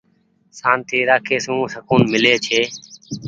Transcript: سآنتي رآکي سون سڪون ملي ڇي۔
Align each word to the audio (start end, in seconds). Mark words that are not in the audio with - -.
سآنتي 0.59 0.99
رآکي 1.09 1.37
سون 1.45 1.59
سڪون 1.73 2.01
ملي 2.11 2.33
ڇي۔ 2.45 2.61